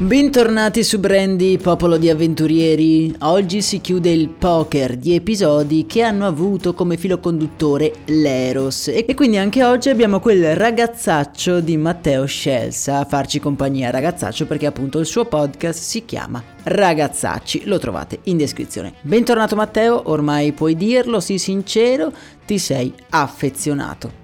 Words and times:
Bentornati 0.00 0.82
su 0.82 0.98
Brandy, 0.98 1.58
popolo 1.58 1.98
di 1.98 2.08
avventurieri. 2.08 3.14
Oggi 3.18 3.60
si 3.60 3.82
chiude 3.82 4.10
il 4.10 4.30
poker 4.30 4.96
di 4.96 5.14
episodi 5.14 5.84
che 5.84 6.00
hanno 6.00 6.26
avuto 6.26 6.72
come 6.72 6.96
filo 6.96 7.18
conduttore 7.18 7.92
l'Eros. 8.06 8.88
E 8.88 9.14
quindi 9.14 9.36
anche 9.36 9.62
oggi 9.62 9.90
abbiamo 9.90 10.18
quel 10.18 10.56
ragazzaccio 10.56 11.60
di 11.60 11.76
Matteo 11.76 12.24
Scelsa 12.24 13.00
a 13.00 13.04
farci 13.04 13.40
compagnia. 13.40 13.90
Ragazzaccio 13.90 14.46
perché 14.46 14.64
appunto 14.64 14.98
il 15.00 15.04
suo 15.04 15.26
podcast 15.26 15.78
si 15.78 16.06
chiama 16.06 16.42
Ragazzacci. 16.62 17.64
Lo 17.66 17.78
trovate 17.78 18.20
in 18.22 18.38
descrizione. 18.38 18.94
Bentornato 19.02 19.54
Matteo, 19.54 20.08
ormai 20.08 20.52
puoi 20.52 20.76
dirlo, 20.76 21.20
sii 21.20 21.36
sincero, 21.36 22.10
ti 22.46 22.56
sei 22.56 22.90
affezionato. 23.10 24.20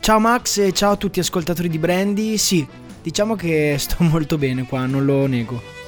Ciao 0.00 0.18
Max 0.18 0.56
e 0.58 0.72
ciao 0.72 0.92
a 0.92 0.96
tutti 0.96 1.20
ascoltatori 1.20 1.68
di 1.68 1.78
Brandy. 1.78 2.36
Sì, 2.36 2.66
Diciamo 3.02 3.34
che 3.34 3.76
sto 3.78 3.96
molto 4.04 4.38
bene 4.38 4.64
qua, 4.64 4.86
non 4.86 5.04
lo 5.04 5.26
nego. 5.26 5.78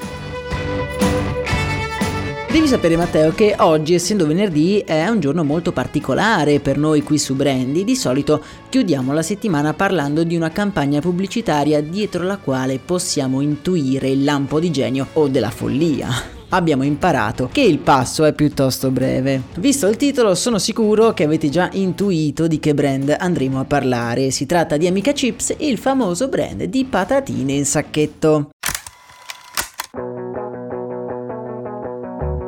Devi 2.50 2.66
sapere 2.66 2.96
Matteo 2.96 3.32
che 3.32 3.54
oggi, 3.60 3.94
essendo 3.94 4.26
venerdì, 4.26 4.82
è 4.84 5.08
un 5.08 5.20
giorno 5.20 5.42
molto 5.42 5.72
particolare 5.72 6.60
per 6.60 6.76
noi 6.76 7.02
qui 7.02 7.18
su 7.18 7.34
Brandy. 7.34 7.82
Di 7.82 7.96
solito 7.96 8.42
chiudiamo 8.68 9.14
la 9.14 9.22
settimana 9.22 9.72
parlando 9.72 10.22
di 10.22 10.36
una 10.36 10.50
campagna 10.50 11.00
pubblicitaria 11.00 11.80
dietro 11.80 12.24
la 12.24 12.36
quale 12.36 12.78
possiamo 12.78 13.40
intuire 13.40 14.10
il 14.10 14.22
lampo 14.22 14.60
di 14.60 14.70
genio 14.70 15.06
o 15.14 15.28
della 15.28 15.50
follia 15.50 16.40
abbiamo 16.52 16.84
imparato 16.84 17.48
che 17.50 17.62
il 17.62 17.78
passo 17.78 18.24
è 18.24 18.32
piuttosto 18.32 18.90
breve. 18.90 19.42
Visto 19.56 19.86
il 19.86 19.96
titolo 19.96 20.34
sono 20.34 20.58
sicuro 20.58 21.12
che 21.12 21.24
avete 21.24 21.48
già 21.48 21.68
intuito 21.72 22.46
di 22.46 22.58
che 22.58 22.74
brand 22.74 23.14
andremo 23.18 23.60
a 23.60 23.64
parlare. 23.64 24.30
Si 24.30 24.46
tratta 24.46 24.76
di 24.76 24.86
Amica 24.86 25.12
Chips, 25.12 25.54
il 25.58 25.78
famoso 25.78 26.28
brand 26.28 26.62
di 26.64 26.84
patatine 26.84 27.52
in 27.52 27.64
sacchetto. 27.64 28.50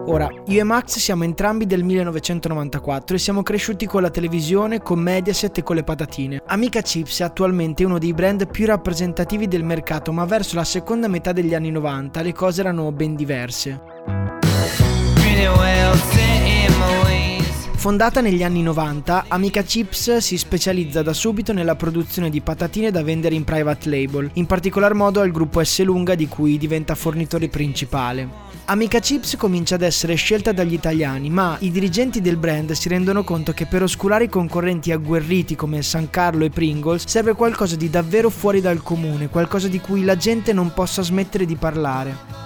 Ora, 0.07 0.29
io 0.47 0.61
e 0.61 0.63
Max 0.65 0.99
siamo 0.99 1.25
entrambi 1.25 1.67
del 1.67 1.83
1994 1.83 3.17
e 3.17 3.19
siamo 3.19 3.43
cresciuti 3.43 3.87
con 3.87 4.03
la 4.03 4.11
televisione, 4.11 4.81
con 4.81 5.01
Mediaset 5.01 5.59
e 5.59 5.63
con 5.63 5.77
le 5.77 5.83
patatine. 5.83 6.43
Amica 6.47 6.83
Chips 6.83 7.21
è 7.21 7.25
attualmente 7.25 7.85
uno 7.85 7.99
dei 7.99 8.13
brand 8.13 8.47
più 8.49 8.67
rappresentativi 8.67 9.49
del 9.49 9.65
mercato, 9.65 10.13
ma 10.13 10.25
verso 10.27 10.57
la 10.57 10.65
seconda 10.65 11.09
metà 11.09 11.33
degli 11.33 11.55
anni 11.55 11.71
90 11.71 12.21
le 12.21 12.33
cose 12.33 12.61
erano 12.61 12.93
ben 12.93 13.17
diverse. 13.17 13.94
Fondata 17.85 18.23
negli 18.23 18.43
anni 18.43 18.63
90, 18.63 19.27
Amica 19.29 19.61
Chips 19.61 20.17
si 20.17 20.39
specializza 20.39 21.03
da 21.03 21.13
subito 21.13 21.53
nella 21.53 21.75
produzione 21.75 22.31
di 22.31 22.41
patatine 22.41 22.91
da 22.91 23.03
vendere 23.03 23.35
in 23.35 23.45
private 23.45 23.91
label, 23.91 24.31
in 24.33 24.47
particolar 24.47 24.95
modo 24.95 25.21
al 25.21 25.31
gruppo 25.31 25.63
S 25.63 25.83
Lunga 25.83 26.15
di 26.15 26.27
cui 26.27 26.57
diventa 26.57 26.95
fornitore 26.95 27.49
principale. 27.49 28.27
Amica 28.65 29.01
Chips 29.01 29.37
comincia 29.37 29.75
ad 29.75 29.83
essere 29.83 30.15
scelta 30.15 30.53
dagli 30.53 30.73
italiani, 30.73 31.29
ma 31.29 31.59
i 31.61 31.71
dirigenti 31.71 32.23
del 32.23 32.39
brand 32.39 32.73
si 32.73 32.89
rendono 32.89 33.23
conto 33.23 33.53
che 33.53 33.67
per 33.67 33.83
oscurare 33.83 34.25
i 34.25 34.31
concorrenti 34.31 34.91
agguerriti 34.91 35.55
come 35.55 35.83
San 35.83 36.09
Carlo 36.09 36.47
e 36.47 36.49
Pringles 36.49 37.07
serve 37.07 37.35
qualcosa 37.35 37.77
di 37.77 37.91
davvero 37.91 38.31
fuori 38.31 38.63
dal 38.63 38.83
comune, 38.83 39.29
qualcosa 39.29 39.69
di 39.69 39.79
cui 39.79 40.05
la 40.05 40.17
gente 40.17 40.55
non 40.55 40.73
possa 40.73 41.03
smettere 41.03 41.45
di 41.45 41.57
parlare. 41.57 42.44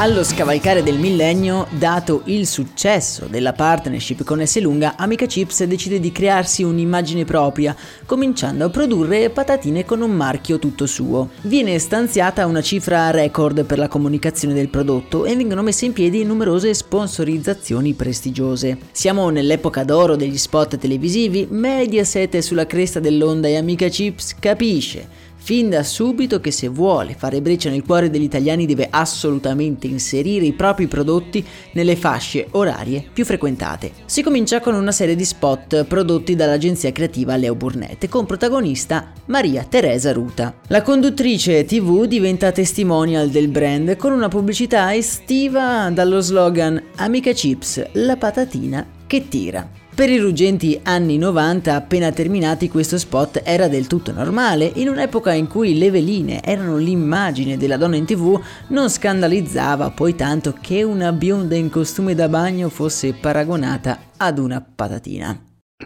Allo 0.00 0.22
scavalcare 0.22 0.84
del 0.84 0.96
millennio, 0.96 1.66
dato 1.70 2.22
il 2.26 2.46
successo 2.46 3.26
della 3.26 3.52
partnership 3.52 4.22
con 4.22 4.40
Esselunga, 4.40 4.94
Amica 4.96 5.26
Chips 5.26 5.64
decide 5.64 5.98
di 5.98 6.12
crearsi 6.12 6.62
un'immagine 6.62 7.24
propria, 7.24 7.74
cominciando 8.06 8.64
a 8.64 8.70
produrre 8.70 9.28
patatine 9.30 9.84
con 9.84 10.00
un 10.00 10.12
marchio 10.12 10.60
tutto 10.60 10.86
suo. 10.86 11.30
Viene 11.42 11.76
stanziata 11.80 12.46
una 12.46 12.62
cifra 12.62 13.10
record 13.10 13.64
per 13.64 13.78
la 13.78 13.88
comunicazione 13.88 14.54
del 14.54 14.68
prodotto 14.68 15.24
e 15.24 15.34
vengono 15.34 15.62
messe 15.62 15.86
in 15.86 15.92
piedi 15.92 16.22
numerose 16.22 16.74
sponsorizzazioni 16.74 17.94
prestigiose. 17.94 18.78
Siamo 18.92 19.30
nell'epoca 19.30 19.82
d'oro 19.82 20.14
degli 20.14 20.38
spot 20.38 20.78
televisivi, 20.78 21.48
Mediaset 21.50 22.36
è 22.36 22.40
sulla 22.40 22.66
cresta 22.66 23.00
dell'onda 23.00 23.48
e 23.48 23.56
Amica 23.56 23.88
Chips 23.88 24.36
capisce 24.38 25.26
fin 25.38 25.70
da 25.70 25.82
subito 25.82 26.40
che 26.40 26.50
se 26.50 26.68
vuole 26.68 27.14
fare 27.14 27.40
breccia 27.40 27.70
nel 27.70 27.84
cuore 27.84 28.10
degli 28.10 28.24
italiani 28.24 28.66
deve 28.66 28.88
assolutamente 28.90 29.86
inserire 29.86 30.44
i 30.44 30.52
propri 30.52 30.86
prodotti 30.86 31.44
nelle 31.72 31.96
fasce 31.96 32.48
orarie 32.50 33.04
più 33.12 33.24
frequentate. 33.24 33.92
Si 34.04 34.22
comincia 34.22 34.60
con 34.60 34.74
una 34.74 34.92
serie 34.92 35.16
di 35.16 35.24
spot 35.24 35.84
prodotti 35.84 36.34
dall'agenzia 36.34 36.92
creativa 36.92 37.36
Leo 37.36 37.54
Burnett 37.54 38.08
con 38.08 38.26
protagonista 38.26 39.12
Maria 39.26 39.64
Teresa 39.64 40.12
Ruta. 40.12 40.54
La 40.66 40.82
conduttrice 40.82 41.64
TV 41.64 42.04
diventa 42.04 42.52
testimonial 42.52 43.30
del 43.30 43.48
brand 43.48 43.96
con 43.96 44.12
una 44.12 44.28
pubblicità 44.28 44.94
estiva 44.94 45.88
dallo 45.90 46.20
slogan 46.20 46.82
Amica 46.96 47.32
Chips, 47.32 47.84
la 47.92 48.16
patatina 48.16 48.96
che 49.08 49.26
tira. 49.26 49.68
Per 49.92 50.08
i 50.08 50.18
ruggenti 50.18 50.78
anni 50.84 51.18
90 51.18 51.74
appena 51.74 52.12
terminati 52.12 52.68
questo 52.68 52.98
spot 52.98 53.42
era 53.44 53.66
del 53.66 53.88
tutto 53.88 54.12
normale, 54.12 54.70
in 54.76 54.88
un'epoca 54.88 55.32
in 55.32 55.48
cui 55.48 55.76
le 55.76 55.90
veline 55.90 56.40
erano 56.40 56.76
l'immagine 56.76 57.56
della 57.56 57.76
donna 57.76 57.96
in 57.96 58.04
tv 58.04 58.40
non 58.68 58.88
scandalizzava 58.88 59.90
poi 59.90 60.14
tanto 60.14 60.56
che 60.60 60.84
una 60.84 61.10
bionda 61.10 61.56
in 61.56 61.68
costume 61.68 62.14
da 62.14 62.28
bagno 62.28 62.68
fosse 62.68 63.12
paragonata 63.12 63.98
ad 64.16 64.38
una 64.38 64.60
patatina. 64.60 65.36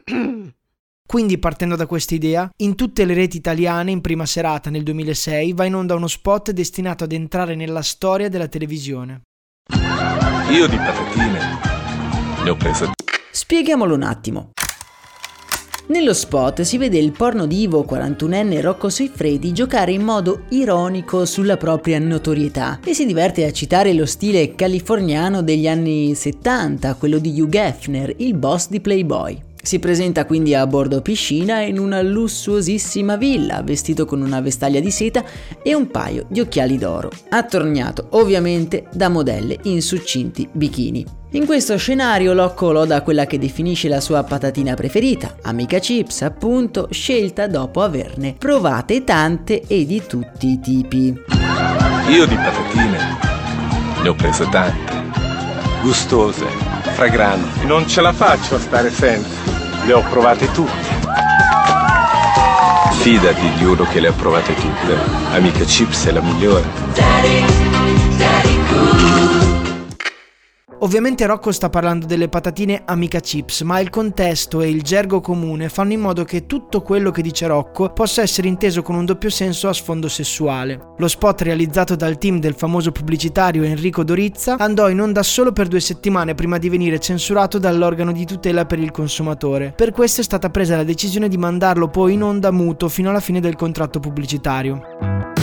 Quindi 1.09 1.39
partendo 1.39 1.77
da 1.77 1.87
questa 1.87 2.15
idea, 2.15 2.51
in 2.59 2.75
tutte 2.75 3.07
le 3.07 3.15
reti 3.15 3.39
italiane 3.39 3.93
in 3.93 4.03
prima 4.03 4.27
serata 4.27 4.69
nel 4.69 4.83
2006 4.83 5.55
va 5.55 5.65
in 5.65 5.75
onda 5.75 5.95
uno 5.95 6.07
spot 6.07 6.51
destinato 6.51 7.05
ad 7.05 7.13
entrare 7.13 7.55
nella 7.55 7.83
storia 7.83 8.29
della 8.29 8.49
televisione. 8.49 9.23
Io 10.51 10.67
di 10.67 10.77
patatine 10.77 11.39
ne 12.45 12.51
ho 12.51 12.57
prese 12.57 12.91
Spieghiamolo 13.43 13.97
un 13.97 14.05
attimo. 14.05 14.51
Nello 15.89 16.15
spot 16.15 16.63
si 16.63 16.79
vede 16.79 16.99
il 16.99 17.11
porno 17.11 17.47
divo 17.47 17.85
41enne 17.85 18.61
Rocco 18.61 18.89
Siffredi 18.89 19.53
giocare 19.53 19.91
in 19.91 20.03
modo 20.03 20.45
ironico 20.51 21.25
sulla 21.25 21.57
propria 21.57 21.99
notorietà 21.99 22.79
e 22.85 22.95
si 22.95 23.05
diverte 23.05 23.45
a 23.45 23.51
citare 23.51 23.95
lo 23.95 24.07
stile 24.07 24.55
californiano 24.55 25.43
degli 25.43 25.67
anni 25.67 26.15
70, 26.15 26.95
quello 26.95 27.19
di 27.19 27.41
Hugh 27.41 27.53
Hefner, 27.53 28.15
il 28.19 28.35
boss 28.35 28.69
di 28.69 28.81
Playboy. 28.81 29.52
Si 29.65 29.79
presenta 29.79 30.27
quindi 30.27 30.57
a 30.57 30.67
bordo 30.67 31.03
piscina 31.03 31.61
in 31.61 31.79
una 31.79 32.03
lussuosissima 32.03 33.15
villa, 33.15 33.63
vestito 33.63 34.05
con 34.07 34.21
una 34.21 34.41
vestaglia 34.41 34.81
di 34.81 34.91
seta 34.91 35.25
e 35.63 35.73
un 35.73 35.89
paio 35.89 36.25
di 36.27 36.41
occhiali 36.41 36.77
d'oro, 36.77 37.13
attorniato 37.29 38.09
ovviamente 38.11 38.87
da 38.93 39.09
modelle 39.09 39.57
in 39.63 39.81
succinti 39.81 40.49
bikini. 40.51 41.07
In 41.35 41.47
questo 41.47 41.77
scenario 41.77 42.35
Locco 42.35 42.73
loda 42.73 43.03
quella 43.03 43.25
che 43.27 43.39
definisce 43.39 43.87
la 43.89 44.01
sua 44.01 44.25
patatina 44.25 44.75
preferita, 44.75 45.37
Amica 45.43 45.79
Chips 45.79 46.23
appunto, 46.23 46.89
scelta 46.91 47.47
dopo 47.47 47.83
averne 47.83 48.35
provate 48.37 49.05
tante 49.05 49.63
e 49.69 49.87
di 49.87 50.03
tutti 50.05 50.49
i 50.49 50.61
tipi. 50.61 51.15
Io 52.09 52.27
di 52.27 52.35
patatine 52.35 52.99
ne 54.03 54.09
ho 54.09 54.15
prese 54.15 54.45
tante, 54.51 54.93
gustose, 55.83 56.47
fragranti, 56.95 57.65
non 57.65 57.87
ce 57.87 58.01
la 58.01 58.13
faccio 58.13 58.57
a 58.57 58.59
stare 58.59 58.91
senza 58.91 59.42
le 59.85 59.93
ho 59.93 60.03
provate 60.03 60.51
tutte. 60.53 61.01
Fidati 63.01 63.53
di 63.57 63.65
uno 63.65 63.85
che 63.85 64.01
le 64.01 64.09
ha 64.09 64.13
provate 64.13 64.55
tutte. 64.55 64.97
Amica 65.33 65.65
Chips 65.65 66.07
è 66.07 66.13
la 66.13 66.21
migliore. 66.21 66.65
Ovviamente 70.83 71.27
Rocco 71.27 71.53
sta 71.53 71.71
parlando 71.71 72.07
delle 72.07 72.29
patatine 72.29 72.83
Amica 72.87 73.21
Chips, 73.21 73.61
ma 73.61 73.79
il 73.79 73.89
contesto 73.89 74.63
e 74.63 74.69
il 74.69 74.83
gergo 74.83 75.21
comune 75.21 75.69
fanno 75.69 75.93
in 75.93 76.01
modo 76.01 76.25
che 76.25 76.47
tutto 76.47 76.83
quello 76.83 77.13
che 77.13 77.23
dice 77.23 77.47
Rocco 77.47 77.93
possa 77.93 78.21
essere 78.21 78.49
inteso 78.49 78.83
con 78.83 78.97
un 78.97 79.05
doppio 79.05 79.31
senso 79.31 79.69
a 79.69 79.73
sfondo 79.73 80.09
sessuale. 80.09 80.95
Lo 80.97 81.07
spot 81.07 81.43
realizzato 81.43 81.95
dal 81.95 82.19
team 82.19 82.41
del 82.41 82.55
famoso 82.55 82.91
pubblicitario 82.91 83.63
Enrico 83.63 84.03
Dorizza 84.03 84.57
andò 84.59 84.91
in 84.91 85.01
onda 85.01 85.23
solo 85.23 85.53
per 85.53 85.69
due 85.69 85.79
settimane 85.79 86.35
prima 86.35 86.59
di 86.59 86.69
venire 86.69 86.99
censurato 86.99 87.61
dall'organo 87.61 88.11
di 88.11 88.27
tutela 88.27 88.67
per 88.67 88.81
il 88.81 88.91
consumatore. 88.91 89.73
Per 89.77 89.93
questo 89.93 90.21
è 90.21 90.25
stata 90.25 90.51
presa 90.51 90.75
la 90.75 90.83
decisione 90.83 91.29
di 91.29 91.39
mandarlo 91.39 91.87
poi 91.91 92.15
in 92.15 92.25
onda 92.25 92.51
muto 92.51 92.89
fino 92.89 93.11
alla 93.11 93.21
fine 93.21 93.39
del 93.39 93.55
contratto 93.55 94.01
pubblicitario. 94.01 95.42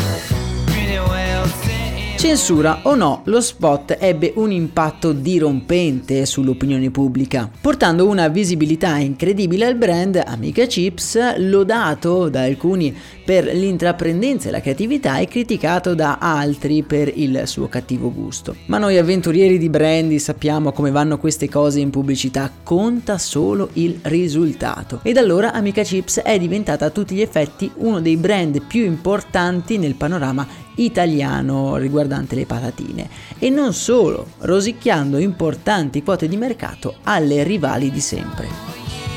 Censura 2.19 2.81
o 2.83 2.95
no, 2.95 3.21
lo 3.23 3.39
spot 3.39 3.95
ebbe 3.97 4.33
un 4.35 4.51
impatto 4.51 5.13
dirompente 5.13 6.25
sull'opinione 6.25 6.91
pubblica, 6.91 7.49
portando 7.61 8.09
una 8.09 8.27
visibilità 8.27 8.97
incredibile 8.97 9.65
al 9.65 9.75
brand 9.75 10.21
Amica 10.25 10.65
Chips, 10.65 11.37
lodato 11.37 12.27
da 12.27 12.41
alcuni 12.41 12.93
per 13.23 13.45
l'intraprendenza 13.45 14.49
e 14.49 14.51
la 14.51 14.59
creatività 14.59 15.17
e 15.19 15.27
criticato 15.27 15.95
da 15.95 16.17
altri 16.17 16.83
per 16.83 17.09
il 17.15 17.43
suo 17.45 17.69
cattivo 17.69 18.11
gusto. 18.11 18.53
Ma 18.65 18.79
noi 18.79 18.97
avventurieri 18.97 19.57
di 19.57 19.69
brandy 19.69 20.19
sappiamo 20.19 20.73
come 20.73 20.91
vanno 20.91 21.19
queste 21.19 21.47
cose 21.47 21.79
in 21.79 21.89
pubblicità, 21.89 22.51
conta 22.63 23.17
solo 23.17 23.69
il 23.73 23.97
risultato. 24.01 24.99
Ed 25.03 25.15
allora 25.15 25.53
Amica 25.53 25.83
Chips 25.83 26.19
è 26.19 26.37
diventata 26.37 26.83
a 26.83 26.89
tutti 26.89 27.15
gli 27.15 27.21
effetti 27.21 27.71
uno 27.75 28.01
dei 28.01 28.17
brand 28.17 28.61
più 28.67 28.83
importanti 28.83 29.77
nel 29.77 29.95
panorama 29.95 30.67
italiano 30.83 31.75
riguardante 31.77 32.35
le 32.35 32.45
patatine 32.45 33.09
e 33.39 33.49
non 33.49 33.73
solo, 33.73 34.27
rosicchiando 34.39 35.17
importanti 35.17 36.03
quote 36.03 36.27
di 36.27 36.37
mercato 36.37 36.95
alle 37.03 37.43
rivali 37.43 37.91
di 37.91 38.01
sempre. 38.01 39.08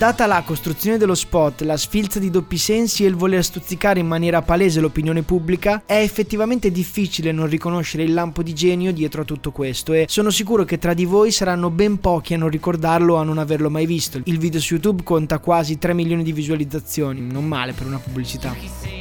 Data 0.00 0.24
la 0.24 0.42
costruzione 0.46 0.96
dello 0.96 1.14
spot, 1.14 1.60
la 1.60 1.76
sfilza 1.76 2.18
di 2.18 2.30
doppi 2.30 2.56
sensi 2.56 3.04
e 3.04 3.08
il 3.08 3.16
voler 3.16 3.44
stuzzicare 3.44 4.00
in 4.00 4.06
maniera 4.06 4.40
palese 4.40 4.80
l'opinione 4.80 5.20
pubblica, 5.20 5.82
è 5.84 5.96
effettivamente 5.96 6.70
difficile 6.70 7.32
non 7.32 7.46
riconoscere 7.46 8.04
il 8.04 8.14
lampo 8.14 8.42
di 8.42 8.54
genio 8.54 8.94
dietro 8.94 9.20
a 9.20 9.24
tutto 9.26 9.50
questo 9.50 9.92
e 9.92 10.06
sono 10.08 10.30
sicuro 10.30 10.64
che 10.64 10.78
tra 10.78 10.94
di 10.94 11.04
voi 11.04 11.30
saranno 11.30 11.68
ben 11.68 12.00
pochi 12.00 12.32
a 12.32 12.38
non 12.38 12.48
ricordarlo 12.48 13.16
o 13.16 13.18
a 13.18 13.24
non 13.24 13.36
averlo 13.36 13.68
mai 13.68 13.84
visto. 13.84 14.22
Il 14.24 14.38
video 14.38 14.58
su 14.58 14.72
YouTube 14.72 15.02
conta 15.02 15.38
quasi 15.38 15.76
3 15.76 15.92
milioni 15.92 16.22
di 16.22 16.32
visualizzazioni, 16.32 17.20
non 17.20 17.44
male 17.44 17.74
per 17.74 17.84
una 17.84 17.98
pubblicità. 17.98 18.99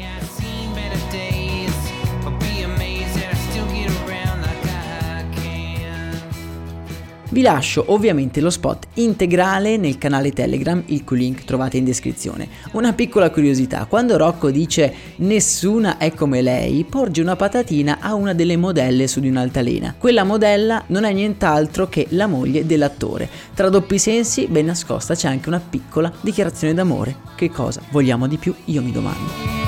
Vi 7.31 7.41
lascio 7.41 7.83
ovviamente 7.87 8.41
lo 8.41 8.49
spot 8.49 8.87
integrale 8.95 9.77
nel 9.77 9.99
canale 9.99 10.31
Telegram, 10.31 10.81
il 10.87 11.03
cui 11.03 11.19
link 11.19 11.43
trovate 11.43 11.77
in 11.77 11.85
descrizione. 11.85 12.47
Una 12.71 12.93
piccola 12.93 13.29
curiosità, 13.29 13.85
quando 13.85 14.17
Rocco 14.17 14.49
dice 14.49 14.91
nessuna 15.17 15.97
è 15.99 16.11
come 16.11 16.41
lei, 16.41 16.83
porge 16.85 17.21
una 17.21 17.35
patatina 17.35 17.99
a 18.01 18.15
una 18.15 18.33
delle 18.33 18.57
modelle 18.57 19.07
su 19.07 19.19
di 19.19 19.29
un'altalena. 19.29 19.93
Quella 19.97 20.23
modella 20.23 20.83
non 20.87 21.03
è 21.03 21.13
nient'altro 21.13 21.87
che 21.87 22.07
la 22.09 22.25
moglie 22.25 22.65
dell'attore. 22.65 23.29
Tra 23.53 23.69
doppi 23.69 23.99
sensi, 23.99 24.47
ben 24.47 24.65
nascosta, 24.65 25.13
c'è 25.13 25.27
anche 25.27 25.49
una 25.49 25.61
piccola 25.61 26.11
dichiarazione 26.21 26.73
d'amore. 26.73 27.15
Che 27.35 27.51
cosa 27.51 27.81
vogliamo 27.91 28.25
di 28.25 28.37
più? 28.37 28.55
Io 28.65 28.81
mi 28.81 28.91
domando. 28.91 29.58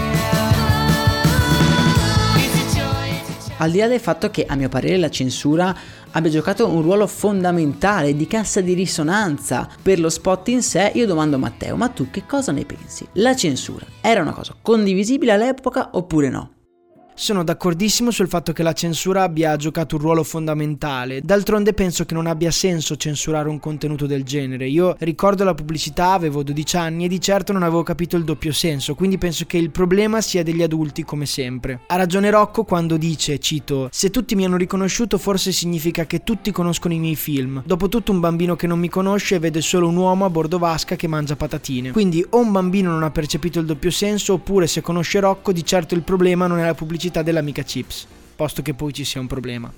Al 3.62 3.70
di 3.70 3.78
là 3.78 3.88
del 3.88 4.00
fatto 4.00 4.32
che 4.32 4.44
a 4.48 4.56
mio 4.56 4.70
parere 4.70 4.98
la 4.98 5.12
censura 5.12 5.76
abbia 6.10 6.32
giocato 6.32 6.68
un 6.68 6.82
ruolo 6.82 7.06
fondamentale 7.06 8.16
di 8.16 8.26
cassa 8.26 8.60
di 8.60 8.74
risonanza 8.74 9.70
per 9.80 10.00
lo 10.00 10.10
spot 10.10 10.48
in 10.48 10.64
sé, 10.64 10.92
io 10.96 11.06
domando 11.06 11.36
a 11.36 11.40
Matteo, 11.40 11.76
ma 11.76 11.88
tu 11.90 12.10
che 12.10 12.26
cosa 12.26 12.52
ne 12.52 12.66
pensi? 12.66 13.08
La 13.14 13.36
censura 13.36 13.86
era 14.02 14.22
una 14.22 14.34
cosa 14.34 14.56
condivisibile 14.60 15.34
all'epoca 15.34 15.90
oppure 15.94 16.30
no? 16.30 16.50
Sono 17.22 17.44
d'accordissimo 17.44 18.10
sul 18.10 18.28
fatto 18.28 18.52
che 18.52 18.64
la 18.64 18.74
censura 18.74 19.22
abbia 19.22 19.56
giocato 19.56 19.96
un 19.96 20.02
ruolo 20.02 20.24
fondamentale. 20.24 21.22
D'altronde 21.22 21.72
penso 21.74 22.04
che 22.04 22.16
non 22.16 22.26
abbia 22.26 22.50
senso 22.50 22.96
censurare 22.96 23.48
un 23.48 23.60
contenuto 23.60 24.08
del 24.08 24.24
genere. 24.24 24.68
Io 24.68 24.96
ricordo 24.98 25.44
la 25.44 25.54
pubblicità, 25.54 26.14
avevo 26.14 26.42
12 26.42 26.78
anni 26.78 27.06
e 27.06 27.08
di 27.08 27.22
certo 27.22 27.54
non 27.54 27.62
avevo 27.62 27.84
capito 27.84 28.18
il 28.18 28.24
doppio 28.24 28.52
senso, 28.52 28.96
quindi 28.96 29.20
penso 29.20 29.46
che 29.46 29.58
il 29.58 29.70
problema 29.70 30.20
sia 30.20 30.42
degli 30.42 30.64
adulti 30.64 31.04
come 31.04 31.28
sempre. 31.28 31.82
Ha 31.86 31.96
ragione 31.96 32.32
Rocco 32.32 32.64
quando 32.64 32.98
dice, 32.98 33.38
cito, 33.38 33.88
se 33.92 34.10
tutti 34.10 34.34
mi 34.34 34.44
hanno 34.44 34.58
riconosciuto 34.58 35.20
forse 35.20 35.52
significa 35.52 36.08
che 36.08 36.24
tutti 36.24 36.50
conoscono 36.50 36.96
i 36.96 37.00
miei 37.00 37.16
film. 37.16 37.62
Dopotutto 37.64 38.12
un 38.12 38.20
bambino 38.20 38.56
che 38.56 38.66
non 38.66 38.80
mi 38.80 38.90
conosce 38.90 39.38
vede 39.38 39.62
solo 39.62 39.88
un 39.88 39.96
uomo 39.96 40.26
a 40.26 40.30
bordo 40.32 40.58
vasca 40.58 40.96
che 40.96 41.06
mangia 41.06 41.36
patatine. 41.36 41.92
Quindi 41.92 42.26
o 42.32 42.40
un 42.40 42.52
bambino 42.52 42.90
non 42.90 43.04
ha 43.04 43.12
percepito 43.12 43.60
il 43.60 43.68
doppio 43.68 43.92
senso 43.92 44.34
oppure 44.34 44.66
se 44.66 44.82
conosce 44.82 45.20
Rocco 45.20 45.52
di 45.52 45.64
certo 45.64 45.94
il 45.94 46.02
problema 46.02 46.48
non 46.48 46.58
è 46.58 46.66
la 46.66 46.74
pubblicità 46.74 47.10
pubblicità 47.12 47.22
dell'amica 47.22 47.62
Chips, 47.62 48.08
posto 48.36 48.62
che 48.62 48.74
poi 48.74 48.94
ci 48.94 49.04
sia 49.04 49.20
un 49.20 49.28
problema. 49.28 49.72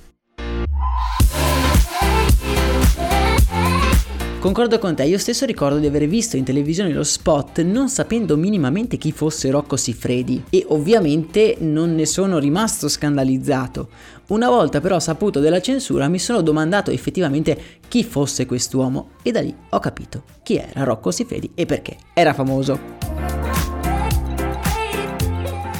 Concordo 4.40 4.78
con 4.78 4.94
te, 4.94 5.06
io 5.06 5.18
stesso 5.18 5.46
ricordo 5.46 5.80
di 5.80 5.88
aver 5.88 6.06
visto 6.06 6.36
in 6.36 6.44
televisione 6.44 6.92
lo 6.92 7.06
spot 7.06 7.62
non 7.62 7.88
sapendo 7.88 8.36
minimamente 8.36 8.98
chi 8.98 9.14
fosse 9.14 9.50
Rocco 9.50 9.78
Siffredi 9.78 10.44
e 10.50 10.66
ovviamente 10.68 11.56
non 11.60 11.96
ne 11.96 12.06
sono 12.06 12.40
rimasto 12.40 12.90
scandalizzato. 12.90 13.88
Una 14.28 14.50
volta 14.50 14.82
però 14.82 15.00
saputo 15.00 15.40
della 15.40 15.62
censura 15.62 16.10
mi 16.10 16.20
sono 16.20 16.42
domandato 16.42 16.92
effettivamente 16.92 17.80
chi 17.88 18.04
fosse 18.04 18.46
quest'uomo 18.46 19.12
e 19.22 19.32
da 19.32 19.40
lì 19.40 19.56
ho 19.70 19.80
capito 19.80 20.24
chi 20.44 20.58
era 20.58 20.84
Rocco 20.84 21.12
Siffredi 21.12 21.52
e 21.56 21.66
perché 21.66 21.96
era 22.14 22.34
famoso. 22.34 23.43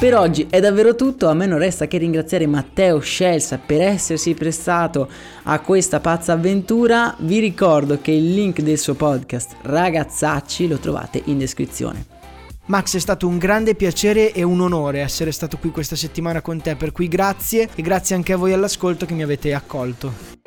Per 0.04 0.14
oggi 0.14 0.46
è 0.50 0.60
davvero 0.60 0.94
tutto, 0.96 1.28
a 1.28 1.32
me 1.32 1.46
non 1.46 1.58
resta 1.58 1.86
che 1.86 1.96
ringraziare 1.96 2.46
Matteo 2.46 2.98
Scelsa 2.98 3.56
per 3.56 3.80
essersi 3.80 4.34
prestato 4.34 5.08
a 5.44 5.60
questa 5.60 5.98
pazza 5.98 6.34
avventura. 6.34 7.16
Vi 7.20 7.38
ricordo 7.38 7.98
che 8.02 8.10
il 8.10 8.34
link 8.34 8.60
del 8.60 8.76
suo 8.76 8.92
podcast 8.92 9.56
Ragazzacci 9.62 10.68
lo 10.68 10.76
trovate 10.76 11.22
in 11.24 11.38
descrizione. 11.38 12.04
Max 12.66 12.96
è 12.96 12.98
stato 12.98 13.26
un 13.26 13.38
grande 13.38 13.74
piacere 13.74 14.34
e 14.34 14.42
un 14.42 14.60
onore 14.60 15.00
essere 15.00 15.32
stato 15.32 15.56
qui 15.56 15.70
questa 15.70 15.96
settimana 15.96 16.42
con 16.42 16.60
te, 16.60 16.76
per 16.76 16.92
cui 16.92 17.08
grazie 17.08 17.70
e 17.74 17.80
grazie 17.80 18.14
anche 18.14 18.34
a 18.34 18.36
voi 18.36 18.52
all'ascolto 18.52 19.06
che 19.06 19.14
mi 19.14 19.22
avete 19.22 19.54
accolto. 19.54 20.43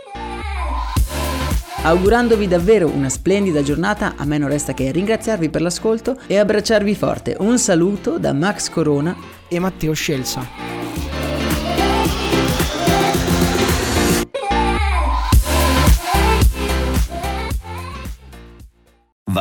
Augurandovi 1.88 2.50
davvero 2.50 2.89
una 2.89 3.07
splendida 3.07 3.62
giornata, 3.62 4.16
a 4.18 4.25
me 4.25 4.38
non 4.38 4.50
resta 4.50 4.74
che 4.74 4.92
ringraziarvi 4.92 5.48
per 5.48 5.62
l'ascolto 5.62 6.18
e 6.28 6.38
abbracciarvi 6.38 6.94
forte. 6.94 7.38
Un 7.39 7.58
saluto 7.58 8.20
da 8.20 8.34
Max 8.34 8.70
Corona 8.70 9.15
e 9.48 9.58
Matteo 9.58 9.94
Scelsa. 9.94 10.76